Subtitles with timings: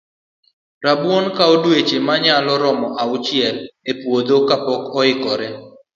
[0.83, 3.57] Rabuon kawo dueche manyalo romo auchiel
[3.89, 5.47] e puodho ka pok oikore